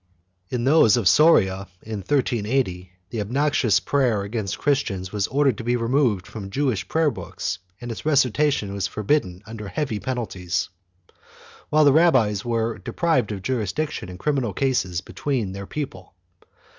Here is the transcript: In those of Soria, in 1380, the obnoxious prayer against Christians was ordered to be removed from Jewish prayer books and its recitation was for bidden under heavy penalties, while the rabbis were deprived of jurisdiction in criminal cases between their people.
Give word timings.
In 0.49 0.63
those 0.63 0.97
of 0.97 1.07
Soria, 1.07 1.67
in 1.83 1.99
1380, 1.99 2.91
the 3.11 3.21
obnoxious 3.21 3.79
prayer 3.79 4.23
against 4.23 4.57
Christians 4.57 5.11
was 5.11 5.27
ordered 5.27 5.59
to 5.59 5.63
be 5.63 5.75
removed 5.75 6.25
from 6.25 6.49
Jewish 6.49 6.87
prayer 6.87 7.11
books 7.11 7.59
and 7.79 7.91
its 7.91 8.03
recitation 8.03 8.73
was 8.73 8.87
for 8.87 9.03
bidden 9.03 9.43
under 9.45 9.67
heavy 9.67 9.99
penalties, 9.99 10.69
while 11.69 11.85
the 11.85 11.93
rabbis 11.93 12.43
were 12.43 12.79
deprived 12.79 13.31
of 13.31 13.43
jurisdiction 13.43 14.09
in 14.09 14.17
criminal 14.17 14.53
cases 14.53 15.01
between 15.01 15.51
their 15.51 15.67
people. 15.67 16.15